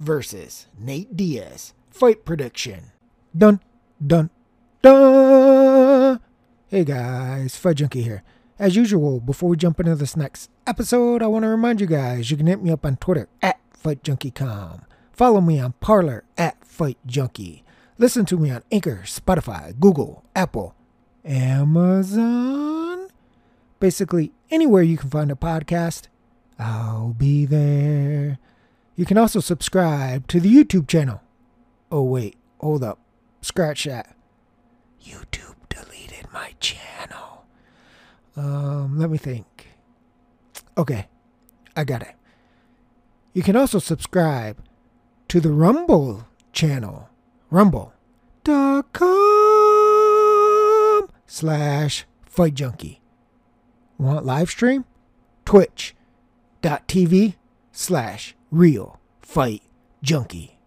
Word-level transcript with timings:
Versus 0.00 0.66
Nate 0.78 1.16
Diaz. 1.16 1.74
Fight 1.90 2.24
prediction. 2.24 2.92
Dun, 3.36 3.60
dun, 4.04 4.30
dun. 4.82 6.20
Hey 6.68 6.84
guys, 6.84 7.56
Fight 7.56 7.76
Junkie 7.76 8.02
here. 8.02 8.22
As 8.58 8.76
usual, 8.76 9.20
before 9.20 9.48
we 9.48 9.56
jump 9.56 9.78
into 9.80 9.94
this 9.94 10.16
next 10.16 10.50
episode, 10.66 11.22
I 11.22 11.28
want 11.28 11.44
to 11.44 11.48
remind 11.48 11.80
you 11.80 11.86
guys 11.86 12.30
you 12.30 12.36
can 12.36 12.46
hit 12.46 12.62
me 12.62 12.70
up 12.70 12.84
on 12.84 12.96
Twitter 12.96 13.28
at 13.40 13.58
FightJunkieCom. 13.72 14.82
Follow 15.12 15.40
me 15.40 15.60
on 15.60 15.72
Parler 15.80 16.24
at 16.36 16.60
FightJunkie. 16.60 17.62
Listen 17.98 18.24
to 18.26 18.36
me 18.36 18.50
on 18.50 18.62
Anchor, 18.70 19.02
Spotify, 19.04 19.78
Google, 19.78 20.24
Apple, 20.34 20.74
Amazon. 21.24 23.08
Basically, 23.80 24.32
anywhere 24.50 24.82
you 24.82 24.96
can 24.96 25.10
find 25.10 25.30
a 25.30 25.36
podcast, 25.36 26.08
I'll 26.58 27.14
be 27.14 27.46
there. 27.46 28.38
You 28.98 29.06
can 29.06 29.16
also 29.16 29.38
subscribe 29.38 30.26
to 30.26 30.40
the 30.40 30.52
YouTube 30.52 30.88
channel. 30.88 31.22
Oh, 31.88 32.02
wait, 32.02 32.36
hold 32.58 32.82
up. 32.82 32.98
Scratch 33.40 33.84
that. 33.84 34.16
YouTube 35.00 35.54
deleted 35.68 36.26
my 36.32 36.52
channel. 36.58 37.44
Um, 38.34 38.98
let 38.98 39.08
me 39.08 39.16
think. 39.16 39.68
Okay, 40.76 41.06
I 41.76 41.84
got 41.84 42.02
it. 42.02 42.16
You 43.34 43.44
can 43.44 43.54
also 43.54 43.78
subscribe 43.78 44.56
to 45.28 45.38
the 45.38 45.52
Rumble 45.52 46.26
channel. 46.52 47.08
Rumble.com 47.50 47.92
slash 51.24 52.04
Fight 52.26 52.54
Junkie. 52.54 53.00
Want 53.96 54.26
live 54.26 54.50
stream? 54.50 54.86
Twitch.tv 55.44 57.34
slash 57.70 58.34
Real 58.50 58.98
Fight 59.20 59.62
Junkie. 60.02 60.58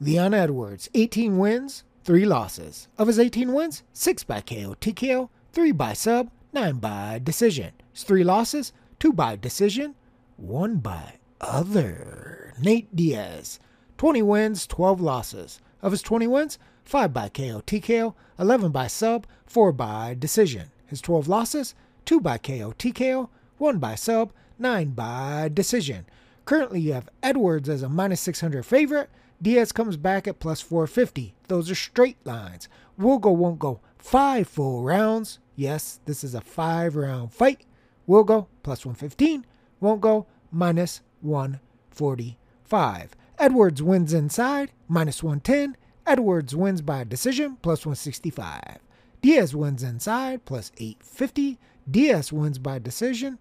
Leon 0.00 0.34
Edwards, 0.34 0.88
18 0.94 1.38
wins, 1.38 1.84
3 2.02 2.24
losses. 2.24 2.88
Of 2.98 3.06
his 3.06 3.20
18 3.20 3.52
wins, 3.52 3.84
6 3.92 4.24
by 4.24 4.40
KO, 4.40 4.74
TKO, 4.80 5.28
3 5.52 5.72
by 5.72 5.92
sub, 5.92 6.30
9 6.52 6.78
by 6.78 7.20
decision. 7.22 7.72
His 7.92 8.02
3 8.02 8.24
losses, 8.24 8.72
2 8.98 9.12
by 9.12 9.36
decision, 9.36 9.94
1 10.36 10.78
by 10.78 11.14
other. 11.40 12.54
Nate 12.60 12.94
Diaz, 12.96 13.60
20 13.98 14.22
wins, 14.22 14.66
12 14.66 15.00
losses. 15.00 15.60
Of 15.80 15.92
his 15.92 16.02
20 16.02 16.26
wins, 16.26 16.58
5 16.84 17.12
by 17.12 17.28
KO, 17.28 17.62
TKO, 17.64 18.14
11 18.40 18.72
by 18.72 18.88
sub, 18.88 19.28
4 19.46 19.70
by 19.70 20.16
decision. 20.18 20.72
His 20.86 21.00
12 21.00 21.28
losses, 21.28 21.76
2 22.04 22.20
by 22.20 22.38
KO, 22.38 22.74
TKO, 22.76 23.28
1 23.58 23.78
by 23.78 23.94
sub, 23.94 24.32
9 24.58 24.90
by 24.90 25.48
decision. 25.54 26.04
Currently, 26.48 26.80
you 26.80 26.94
have 26.94 27.10
Edwards 27.22 27.68
as 27.68 27.82
a 27.82 27.90
minus 27.90 28.22
600 28.22 28.64
favorite. 28.64 29.10
Diaz 29.42 29.70
comes 29.70 29.98
back 29.98 30.26
at 30.26 30.38
plus 30.38 30.62
450. 30.62 31.34
Those 31.46 31.70
are 31.70 31.74
straight 31.74 32.16
lines. 32.24 32.70
We'll 32.96 33.18
go, 33.18 33.32
won't 33.32 33.58
go 33.58 33.80
five 33.98 34.48
full 34.48 34.82
rounds. 34.82 35.40
Yes, 35.56 36.00
this 36.06 36.24
is 36.24 36.34
a 36.34 36.40
five 36.40 36.96
round 36.96 37.34
fight. 37.34 37.66
We'll 38.06 38.24
go 38.24 38.48
plus 38.62 38.86
115. 38.86 39.44
Won't 39.80 40.00
go 40.00 40.24
minus 40.50 41.02
145. 41.20 43.14
Edwards 43.38 43.82
wins 43.82 44.14
inside, 44.14 44.72
minus 44.88 45.22
110. 45.22 45.76
Edwards 46.06 46.56
wins 46.56 46.80
by 46.80 47.04
decision, 47.04 47.58
plus 47.60 47.84
165. 47.84 48.78
Diaz 49.20 49.54
wins 49.54 49.82
inside, 49.82 50.46
plus 50.46 50.72
850. 50.78 51.58
Diaz 51.90 52.32
wins 52.32 52.56
by 52.56 52.78
decision, 52.78 53.38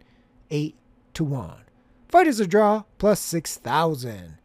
8 0.52 0.76
to 1.14 1.24
1. 1.24 1.67
Fight 2.08 2.28
is 2.28 2.40
a 2.40 2.48
draw, 2.48 2.84
plus 2.98 3.20
6,000. 3.20 4.38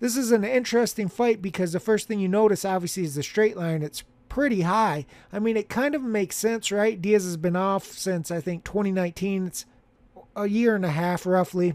This 0.00 0.16
is 0.16 0.32
an 0.32 0.44
interesting 0.44 1.08
fight 1.08 1.42
because 1.42 1.72
the 1.72 1.80
first 1.80 2.06
thing 2.06 2.20
you 2.20 2.28
notice, 2.28 2.64
obviously, 2.64 3.04
is 3.04 3.14
the 3.14 3.22
straight 3.22 3.56
line. 3.56 3.82
It's 3.82 4.04
pretty 4.28 4.62
high. 4.62 5.06
I 5.32 5.38
mean, 5.38 5.56
it 5.56 5.68
kind 5.68 5.94
of 5.94 6.02
makes 6.02 6.36
sense, 6.36 6.70
right? 6.70 7.00
Diaz 7.00 7.24
has 7.24 7.36
been 7.36 7.56
off 7.56 7.84
since, 7.84 8.30
I 8.30 8.40
think, 8.40 8.64
2019. 8.64 9.46
It's 9.46 9.66
a 10.36 10.46
year 10.46 10.74
and 10.74 10.84
a 10.84 10.90
half, 10.90 11.26
roughly. 11.26 11.74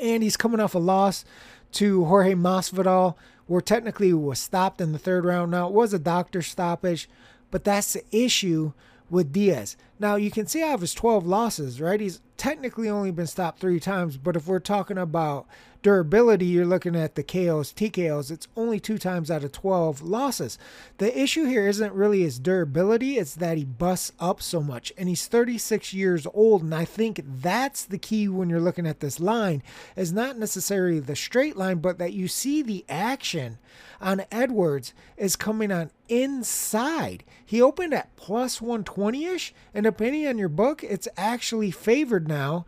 And 0.00 0.22
he's 0.22 0.36
coming 0.36 0.60
off 0.60 0.74
a 0.74 0.78
loss 0.78 1.24
to 1.72 2.04
Jorge 2.04 2.34
Masvidal, 2.34 3.16
where 3.46 3.60
technically 3.60 4.12
was 4.12 4.38
stopped 4.38 4.80
in 4.80 4.92
the 4.92 4.98
third 4.98 5.24
round. 5.24 5.50
Now, 5.50 5.66
it 5.66 5.74
was 5.74 5.92
a 5.92 5.98
doctor 5.98 6.40
stoppage, 6.40 7.08
but 7.50 7.64
that's 7.64 7.92
the 7.92 8.04
issue 8.10 8.72
with 9.10 9.32
Diaz. 9.32 9.76
Now, 9.98 10.16
you 10.16 10.30
can 10.30 10.46
see 10.46 10.62
out 10.62 10.74
of 10.74 10.80
his 10.80 10.94
12 10.94 11.26
losses, 11.26 11.80
right? 11.80 12.00
He's 12.00 12.20
technically 12.36 12.88
only 12.88 13.10
been 13.10 13.26
stopped 13.26 13.60
three 13.60 13.80
times, 13.80 14.16
but 14.16 14.36
if 14.36 14.46
we're 14.46 14.58
talking 14.58 14.98
about 14.98 15.46
durability, 15.84 16.46
you're 16.46 16.64
looking 16.64 16.96
at 16.96 17.14
the 17.14 17.22
KOs, 17.22 17.72
TKOs, 17.72 18.30
it's 18.30 18.48
only 18.56 18.80
two 18.80 18.96
times 18.96 19.30
out 19.30 19.44
of 19.44 19.52
12 19.52 20.00
losses. 20.00 20.58
The 20.96 21.16
issue 21.16 21.44
here 21.44 21.68
isn't 21.68 21.92
really 21.92 22.22
his 22.22 22.38
durability, 22.38 23.18
it's 23.18 23.34
that 23.34 23.58
he 23.58 23.64
busts 23.64 24.12
up 24.18 24.40
so 24.40 24.62
much. 24.62 24.92
And 24.96 25.10
he's 25.10 25.26
36 25.26 25.92
years 25.92 26.26
old. 26.32 26.62
And 26.62 26.74
I 26.74 26.86
think 26.86 27.22
that's 27.24 27.84
the 27.84 27.98
key 27.98 28.28
when 28.28 28.48
you're 28.48 28.60
looking 28.60 28.86
at 28.86 29.00
this 29.00 29.20
line, 29.20 29.62
is 29.94 30.12
not 30.12 30.38
necessarily 30.38 31.00
the 31.00 31.14
straight 31.14 31.56
line, 31.56 31.78
but 31.78 31.98
that 31.98 32.14
you 32.14 32.28
see 32.28 32.62
the 32.62 32.84
action 32.88 33.58
on 34.00 34.22
Edwards 34.30 34.92
is 35.16 35.36
coming 35.36 35.70
on 35.70 35.90
inside. 36.08 37.24
He 37.44 37.60
opened 37.60 37.94
at 37.94 38.14
plus 38.16 38.60
120 38.60 39.24
ish, 39.26 39.54
and 39.72 39.84
depending 39.84 40.26
on 40.26 40.38
your 40.38 40.48
book, 40.48 40.82
it's 40.82 41.08
actually 41.16 41.70
favored 41.70 42.23
now 42.26 42.66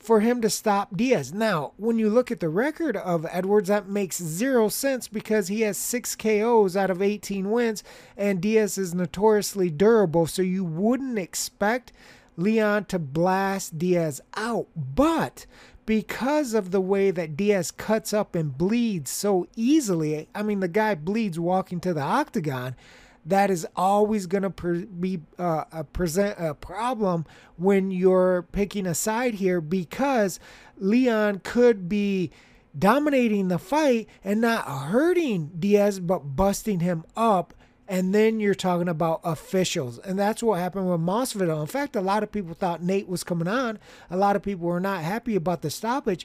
for 0.00 0.20
him 0.20 0.40
to 0.40 0.50
stop 0.50 0.96
Diaz. 0.96 1.32
Now, 1.32 1.72
when 1.76 1.98
you 1.98 2.08
look 2.08 2.30
at 2.30 2.40
the 2.40 2.48
record 2.48 2.96
of 2.96 3.26
Edwards, 3.30 3.68
that 3.68 3.88
makes 3.88 4.20
zero 4.20 4.68
sense 4.68 5.06
because 5.08 5.48
he 5.48 5.60
has 5.60 5.76
six 5.76 6.16
KOs 6.16 6.76
out 6.76 6.90
of 6.90 7.02
18 7.02 7.50
wins, 7.50 7.84
and 8.16 8.40
Diaz 8.40 8.78
is 8.78 8.94
notoriously 8.94 9.70
durable. 9.70 10.26
So 10.26 10.42
you 10.42 10.64
wouldn't 10.64 11.18
expect 11.18 11.92
Leon 12.36 12.86
to 12.86 12.98
blast 12.98 13.78
Diaz 13.78 14.20
out. 14.34 14.68
But 14.74 15.44
because 15.84 16.54
of 16.54 16.70
the 16.70 16.80
way 16.80 17.10
that 17.10 17.36
Diaz 17.36 17.70
cuts 17.70 18.14
up 18.14 18.34
and 18.34 18.56
bleeds 18.56 19.10
so 19.10 19.46
easily, 19.54 20.28
I 20.34 20.42
mean, 20.42 20.60
the 20.60 20.68
guy 20.68 20.94
bleeds 20.94 21.38
walking 21.38 21.80
to 21.80 21.92
the 21.92 22.00
octagon 22.00 22.74
that 23.24 23.50
is 23.50 23.66
always 23.76 24.26
going 24.26 24.42
to 24.42 24.50
pre- 24.50 24.86
be 24.86 25.20
uh, 25.38 25.64
a 25.72 25.84
present 25.84 26.36
a 26.38 26.54
problem 26.54 27.26
when 27.56 27.90
you're 27.90 28.42
picking 28.52 28.86
a 28.86 28.94
side 28.94 29.34
here 29.34 29.60
because 29.60 30.40
Leon 30.78 31.40
could 31.44 31.88
be 31.88 32.30
dominating 32.78 33.48
the 33.48 33.58
fight 33.58 34.08
and 34.22 34.40
not 34.40 34.64
hurting 34.64 35.50
Diaz 35.58 36.00
but 36.00 36.36
busting 36.36 36.80
him 36.80 37.04
up 37.16 37.52
and 37.90 38.14
then 38.14 38.38
you're 38.38 38.54
talking 38.54 38.88
about 38.88 39.20
officials. 39.24 39.98
And 39.98 40.16
that's 40.16 40.44
what 40.44 40.60
happened 40.60 40.88
with 40.88 41.00
Masvidal. 41.00 41.60
In 41.60 41.66
fact, 41.66 41.96
a 41.96 42.00
lot 42.00 42.22
of 42.22 42.30
people 42.30 42.54
thought 42.54 42.84
Nate 42.84 43.08
was 43.08 43.24
coming 43.24 43.48
on. 43.48 43.80
A 44.08 44.16
lot 44.16 44.36
of 44.36 44.42
people 44.42 44.68
were 44.68 44.78
not 44.78 45.02
happy 45.02 45.34
about 45.34 45.62
the 45.62 45.70
stoppage. 45.70 46.24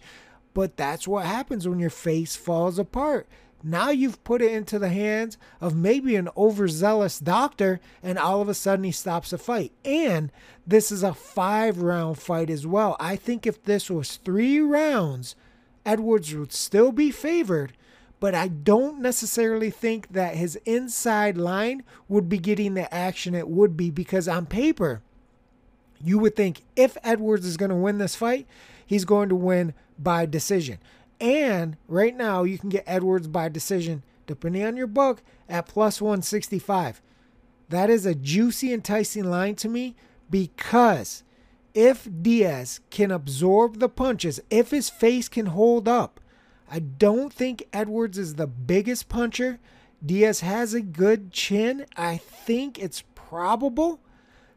But 0.53 0.77
that's 0.77 1.07
what 1.07 1.25
happens 1.25 1.67
when 1.67 1.79
your 1.79 1.89
face 1.89 2.35
falls 2.35 2.77
apart. 2.77 3.27
Now 3.67 3.89
you've 3.89 4.23
put 4.23 4.43
it 4.43 4.51
into 4.51 4.77
the 4.77 4.89
hands 4.89 5.39
of 5.59 5.75
maybe 5.75 6.15
an 6.15 6.29
overzealous 6.37 7.17
doctor, 7.17 7.79
and 8.03 8.19
all 8.19 8.39
of 8.39 8.47
a 8.47 8.53
sudden 8.53 8.85
he 8.85 8.91
stops 8.91 9.31
the 9.31 9.39
fight. 9.39 9.71
And 9.83 10.31
this 10.67 10.91
is 10.91 11.01
a 11.01 11.15
five 11.15 11.79
round 11.81 12.19
fight 12.19 12.51
as 12.51 12.67
well. 12.67 12.95
I 12.99 13.15
think 13.15 13.47
if 13.47 13.63
this 13.63 13.89
was 13.89 14.17
three 14.17 14.59
rounds, 14.59 15.35
Edwards 15.83 16.35
would 16.35 16.53
still 16.53 16.91
be 16.91 17.09
favored, 17.09 17.73
but 18.19 18.35
I 18.35 18.49
don't 18.49 19.01
necessarily 19.01 19.71
think 19.71 20.09
that 20.09 20.35
his 20.35 20.57
inside 20.65 21.35
line 21.35 21.81
would 22.07 22.29
be 22.29 22.37
getting 22.37 22.75
the 22.75 22.93
action 22.93 23.33
it 23.33 23.47
would 23.47 23.75
be 23.75 23.89
because 23.89 24.27
on 24.27 24.45
paper, 24.45 25.01
you 25.99 26.19
would 26.19 26.35
think 26.35 26.61
if 26.75 26.97
Edwards 27.03 27.47
is 27.47 27.57
going 27.57 27.69
to 27.69 27.75
win 27.75 27.97
this 27.97 28.15
fight, 28.15 28.45
he's 28.85 29.05
going 29.05 29.29
to 29.29 29.35
win 29.35 29.73
by 29.97 30.27
decision. 30.27 30.77
And 31.19 31.77
right 31.87 32.15
now, 32.15 32.43
you 32.43 32.57
can 32.57 32.69
get 32.69 32.83
Edwards 32.85 33.27
by 33.27 33.49
decision, 33.49 34.03
depending 34.27 34.63
on 34.65 34.77
your 34.77 34.87
book, 34.87 35.23
at 35.47 35.67
plus 35.67 36.01
165. 36.01 37.01
That 37.69 37.89
is 37.89 38.05
a 38.05 38.15
juicy, 38.15 38.73
enticing 38.73 39.25
line 39.25 39.55
to 39.55 39.69
me 39.69 39.95
because 40.29 41.23
if 41.73 42.07
Diaz 42.21 42.79
can 42.89 43.11
absorb 43.11 43.79
the 43.79 43.89
punches, 43.89 44.39
if 44.49 44.71
his 44.71 44.89
face 44.89 45.27
can 45.27 45.47
hold 45.47 45.87
up, 45.87 46.19
I 46.69 46.79
don't 46.79 47.31
think 47.31 47.67
Edwards 47.73 48.17
is 48.17 48.35
the 48.35 48.47
biggest 48.47 49.09
puncher. 49.09 49.59
Diaz 50.03 50.41
has 50.41 50.73
a 50.73 50.81
good 50.81 51.31
chin. 51.31 51.85
I 51.95 52.17
think 52.17 52.79
it's 52.79 53.03
probable 53.13 53.99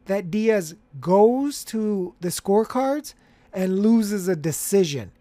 that 0.05 0.31
Diaz 0.31 0.75
goes 0.99 1.63
to 1.65 2.15
the 2.19 2.29
scorecards 2.29 3.13
and 3.53 3.79
loses 3.79 4.27
a 4.27 4.35
decision. 4.35 5.11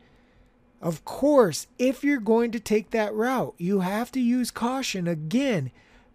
Of 0.80 1.04
course, 1.04 1.66
if 1.78 2.04
you're 2.04 2.20
going 2.20 2.52
to 2.52 2.60
take 2.60 2.90
that 2.90 3.14
route, 3.14 3.54
you 3.58 3.80
have 3.80 4.12
to 4.12 4.20
use 4.20 4.50
caution 4.50 5.08
again 5.08 5.70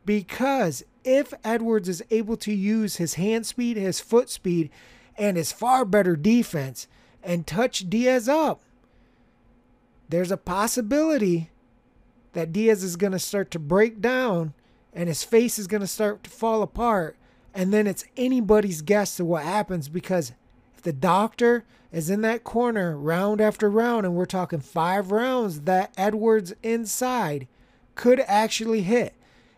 because 0.06 0.84
if 1.04 1.34
Edwards 1.44 1.90
is 1.90 2.04
able 2.12 2.38
to 2.38 2.54
use 2.54 2.96
his 2.96 3.16
hand 3.16 3.46
speed, 3.46 3.76
his 3.76 4.00
foot 4.00 4.30
speed, 4.30 4.70
and 5.18 5.38
his 5.38 5.52
far 5.52 5.86
better 5.86 6.16
defense 6.16 6.88
and 7.22 7.46
touch 7.46 7.90
Diaz 7.90 8.30
up, 8.30 8.62
there's 10.10 10.32
a 10.32 10.38
possibility 10.38 11.50
that 12.34 12.52
Diaz 12.52 12.84
is 12.84 12.96
going 12.96 13.14
to 13.14 13.20
start 13.20 13.52
to 13.52 13.60
break 13.60 14.02
down 14.02 14.54
and 14.94 15.08
his 15.08 15.24
face 15.24 15.58
is 15.58 15.68
going 15.68 15.82
to 15.82 15.88
start 15.88 16.24
to 16.24 16.30
fall 16.30 16.62
apart. 16.62 17.18
And 17.54 17.74
then 17.74 17.88
it's 17.88 18.06
anybody's 18.18 18.82
guess 18.82 19.18
to 19.18 19.26
what 19.26 19.44
happens 19.44 19.90
because 19.90 20.34
the 20.84 20.94
doctor 20.94 21.66
is 21.92 22.10
in 22.10 22.22
that 22.22 22.44
corner 22.44 22.98
round 22.98 23.42
after 23.42 23.70
round, 23.70 24.06
and 24.06 24.16
we're 24.16 24.26
talking 24.26 24.60
five 24.60 25.12
rounds, 25.12 25.62
that 25.62 25.94
Edwards 25.98 26.54
inside 26.64 27.48
could 27.96 28.20
actually 28.22 28.82
hit. 28.82 29.14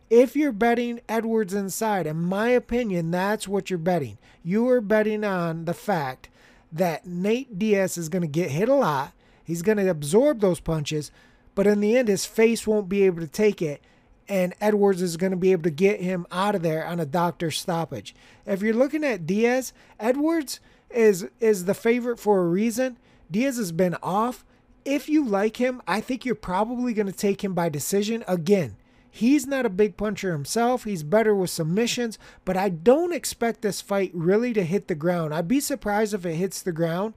If 0.10 0.36
you're 0.36 0.52
betting 0.52 1.00
Edwards 1.10 1.54
inside, 1.54 2.06
in 2.06 2.18
my 2.18 2.50
opinion, 2.50 3.10
that's 3.12 3.48
what 3.48 3.70
you're 3.70 3.80
betting. 3.80 4.18
You 4.44 4.70
are 4.70 4.82
betting 4.82 5.24
on 5.24 5.66
the 5.66 5.74
fact 5.74 6.30
that 6.72 7.08
Nate 7.08 7.58
Diaz 7.58 7.98
is 7.98 8.10
going 8.10 8.22
to 8.22 8.28
get 8.28 8.52
hit 8.52 8.70
a 8.70 8.76
lot. 8.76 9.14
He's 9.44 9.62
going 9.62 9.78
to 9.78 9.90
absorb 9.90 10.42
those 10.42 10.60
punches, 10.60 11.12
but 11.56 11.66
in 11.66 11.80
the 11.80 11.98
end, 11.98 12.08
his 12.08 12.26
face 12.26 12.68
won't 12.68 12.90
be 12.90 13.04
able 13.04 13.22
to 13.22 13.28
take 13.28 13.62
it, 13.62 13.82
and 14.28 14.54
Edwards 14.60 15.02
is 15.02 15.18
going 15.18 15.32
to 15.32 15.38
be 15.38 15.54
able 15.54 15.64
to 15.64 15.70
get 15.70 16.02
him 16.02 16.28
out 16.32 16.56
of 16.56 16.64
there 16.64 16.86
on 16.86 17.00
a 17.00 17.06
doctor 17.06 17.50
stoppage. 17.50 18.14
If 18.46 18.62
you're 18.62 18.74
looking 18.74 19.04
at 19.04 19.26
Diaz, 19.26 19.72
Edwards 20.00 20.60
is 20.96 21.28
is 21.40 21.66
the 21.66 21.74
favorite 21.74 22.20
for 22.20 22.42
a 22.42 22.48
reason. 22.48 22.98
Diaz 23.30 23.58
has 23.58 23.72
been 23.72 23.96
off. 24.02 24.46
If 24.84 25.10
you 25.10 25.26
like 25.26 25.58
him, 25.58 25.82
I 25.88 26.00
think 26.00 26.26
you're 26.26 26.36
probably 26.36 26.94
going 26.94 27.08
to 27.08 27.12
take 27.12 27.44
him 27.44 27.54
by 27.54 27.70
decision 27.70 28.24
again. 28.28 28.76
He's 29.10 29.48
not 29.48 29.66
a 29.66 29.70
big 29.70 29.96
puncher 29.96 30.34
himself. 30.34 30.84
He's 30.84 31.02
better 31.02 31.34
with 31.34 31.50
submissions, 31.50 32.20
but 32.44 32.58
I 32.58 32.70
don't 32.70 33.14
expect 33.14 33.62
this 33.62 33.80
fight 33.80 34.12
really 34.14 34.52
to 34.54 34.64
hit 34.64 34.88
the 34.88 34.96
ground. 34.96 35.34
I'd 35.34 35.48
be 35.48 35.62
surprised 35.62 36.14
if 36.14 36.26
it 36.26 36.36
hits 36.36 36.62
the 36.62 36.74
ground. 36.74 37.14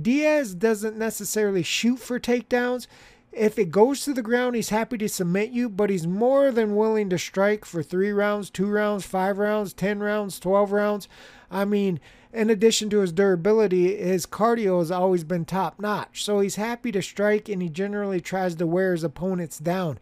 Diaz 0.00 0.54
doesn't 0.54 0.96
necessarily 0.96 1.64
shoot 1.64 1.98
for 1.98 2.20
takedowns. 2.20 2.86
If 3.32 3.58
it 3.58 3.70
goes 3.70 4.04
to 4.04 4.12
the 4.12 4.22
ground, 4.22 4.56
he's 4.56 4.70
happy 4.70 4.98
to 4.98 5.08
submit 5.08 5.50
you, 5.50 5.68
but 5.68 5.88
he's 5.88 6.06
more 6.06 6.50
than 6.50 6.74
willing 6.74 7.08
to 7.10 7.18
strike 7.18 7.64
for 7.64 7.82
three 7.82 8.10
rounds, 8.10 8.50
two 8.50 8.66
rounds, 8.66 9.04
five 9.04 9.38
rounds, 9.38 9.72
10 9.72 10.00
rounds, 10.00 10.40
12 10.40 10.72
rounds. 10.72 11.08
I 11.50 11.64
mean, 11.64 12.00
in 12.32 12.50
addition 12.50 12.90
to 12.90 13.00
his 13.00 13.12
durability, 13.12 13.96
his 13.96 14.26
cardio 14.26 14.80
has 14.80 14.90
always 14.90 15.22
been 15.22 15.44
top 15.44 15.78
notch. 15.78 16.24
So 16.24 16.40
he's 16.40 16.56
happy 16.56 16.90
to 16.92 17.02
strike 17.02 17.48
and 17.48 17.62
he 17.62 17.68
generally 17.68 18.20
tries 18.20 18.56
to 18.56 18.66
wear 18.66 18.92
his 18.92 19.04
opponents 19.04 19.58
down 19.58 19.98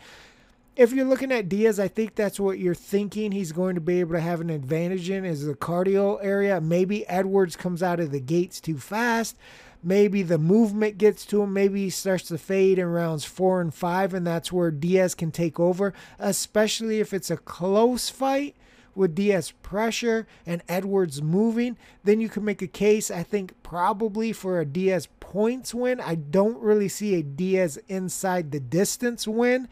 if 0.78 0.92
you're 0.92 1.04
looking 1.04 1.32
at 1.32 1.48
Diaz, 1.48 1.80
I 1.80 1.88
think 1.88 2.14
that's 2.14 2.38
what 2.38 2.60
you're 2.60 2.72
thinking 2.72 3.32
he's 3.32 3.50
going 3.50 3.74
to 3.74 3.80
be 3.80 3.98
able 3.98 4.14
to 4.14 4.20
have 4.20 4.40
an 4.40 4.48
advantage 4.48 5.10
in 5.10 5.24
is 5.24 5.44
the 5.44 5.54
cardio 5.54 6.20
area. 6.22 6.60
Maybe 6.60 7.06
Edwards 7.08 7.56
comes 7.56 7.82
out 7.82 7.98
of 7.98 8.12
the 8.12 8.20
gates 8.20 8.60
too 8.60 8.78
fast. 8.78 9.36
Maybe 9.82 10.22
the 10.22 10.38
movement 10.38 10.98
gets 10.98 11.24
to 11.26 11.42
him. 11.42 11.52
Maybe 11.52 11.84
he 11.84 11.90
starts 11.90 12.24
to 12.28 12.38
fade 12.38 12.78
in 12.78 12.86
rounds 12.86 13.24
four 13.24 13.60
and 13.60 13.72
five, 13.72 14.12
and 14.14 14.26
that's 14.26 14.52
where 14.52 14.70
Diaz 14.70 15.14
can 15.14 15.30
take 15.30 15.60
over, 15.60 15.94
especially 16.18 17.00
if 17.00 17.12
it's 17.12 17.30
a 17.30 17.36
close 17.36 18.08
fight 18.08 18.56
with 18.98 19.14
Diaz 19.14 19.52
pressure 19.62 20.26
and 20.44 20.62
Edwards 20.68 21.22
moving, 21.22 21.78
then 22.02 22.20
you 22.20 22.28
can 22.28 22.44
make 22.44 22.60
a 22.60 22.66
case, 22.66 23.10
I 23.10 23.22
think, 23.22 23.54
probably 23.62 24.32
for 24.32 24.60
a 24.60 24.66
Diaz 24.66 25.08
points 25.20 25.72
win. 25.72 26.00
I 26.00 26.16
don't 26.16 26.58
really 26.58 26.88
see 26.88 27.14
a 27.14 27.22
Diaz 27.22 27.78
inside 27.86 28.50
the 28.50 28.60
distance 28.60 29.26
win. 29.26 29.68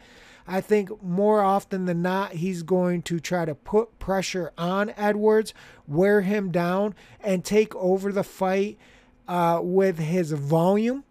I 0.47 0.61
think 0.61 1.03
more 1.03 1.41
often 1.41 1.85
than 1.85 2.01
not, 2.01 2.33
he's 2.33 2.63
going 2.63 3.01
to 3.03 3.19
try 3.19 3.43
to 3.43 3.53
put 3.53 3.99
pressure 3.99 4.53
on 4.57 4.93
Edwards, 4.95 5.53
wear 5.85 6.21
him 6.21 6.49
down, 6.49 6.95
and 7.19 7.43
take 7.43 7.75
over 7.75 8.13
the 8.13 8.23
fight 8.23 8.77
uh, 9.27 9.59
with 9.61 9.99
his 9.99 10.31
volume. 10.31 11.03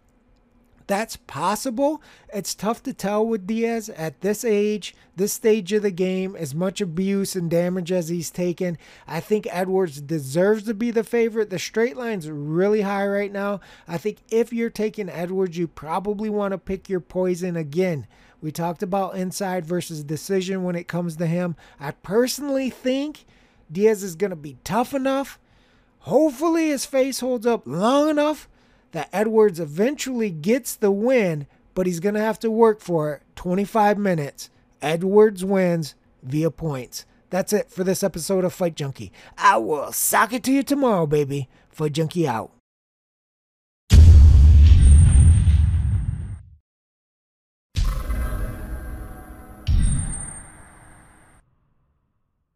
That's 0.87 1.17
possible. 1.17 2.01
It's 2.33 2.55
tough 2.55 2.81
to 2.83 2.93
tell 2.93 3.25
with 3.27 3.45
Diaz 3.45 3.89
at 3.89 4.21
this 4.21 4.45
age, 4.45 4.95
this 5.17 5.33
stage 5.33 5.73
of 5.73 5.81
the 5.81 5.91
game, 5.91 6.33
as 6.37 6.55
much 6.55 6.79
abuse 6.79 7.35
and 7.35 7.51
damage 7.51 7.91
as 7.91 8.07
he's 8.07 8.31
taken. 8.31 8.77
I 9.05 9.19
think 9.19 9.47
Edwards 9.51 9.99
deserves 9.99 10.63
to 10.63 10.73
be 10.73 10.91
the 10.91 11.03
favorite. 11.03 11.49
The 11.49 11.59
straight 11.59 11.97
line's 11.97 12.29
really 12.29 12.81
high 12.81 13.05
right 13.05 13.31
now. 13.33 13.59
I 13.85 13.97
think 13.97 14.19
if 14.29 14.53
you're 14.53 14.69
taking 14.69 15.09
Edwards, 15.09 15.57
you 15.57 15.67
probably 15.67 16.29
want 16.29 16.53
to 16.53 16.57
pick 16.57 16.87
your 16.87 17.01
poison 17.01 17.57
again. 17.57 18.07
We 18.39 18.51
talked 18.53 18.81
about 18.81 19.17
inside 19.17 19.65
versus 19.65 20.05
decision 20.05 20.63
when 20.63 20.75
it 20.77 20.87
comes 20.87 21.17
to 21.17 21.27
him. 21.27 21.57
I 21.81 21.91
personally 21.91 22.69
think 22.69 23.25
Diaz 23.69 24.03
is 24.03 24.15
going 24.15 24.29
to 24.29 24.37
be 24.37 24.57
tough 24.63 24.93
enough. 24.93 25.37
Hopefully, 26.07 26.69
his 26.69 26.85
face 26.85 27.19
holds 27.19 27.45
up 27.45 27.63
long 27.65 28.09
enough 28.09 28.47
that 28.91 29.09
Edwards 29.11 29.59
eventually 29.59 30.29
gets 30.29 30.73
the 30.73 30.89
win, 30.89 31.47
but 31.73 31.85
he's 31.85 31.99
going 31.99 32.15
to 32.15 32.21
have 32.21 32.39
to 32.39 32.49
work 32.49 32.79
for 32.79 33.13
it. 33.13 33.23
25 33.35 33.97
minutes. 33.97 34.49
Edwards 34.81 35.43
wins 35.43 35.95
via 36.23 36.49
points. 36.49 37.05
That's 37.29 37.51
it 37.51 37.69
for 37.69 37.83
this 37.83 38.03
episode 38.03 38.45
of 38.45 38.53
Fight 38.53 38.75
Junkie. 38.75 39.11
I 39.37 39.57
will 39.57 39.91
sock 39.91 40.31
it 40.31 40.43
to 40.45 40.51
you 40.53 40.63
tomorrow, 40.63 41.07
baby. 41.07 41.49
Fight 41.69 41.91
Junkie 41.91 42.25
out. 42.25 42.56